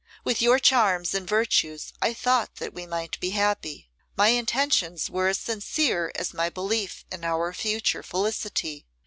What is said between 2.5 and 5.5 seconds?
that we might be happy. My intentions were as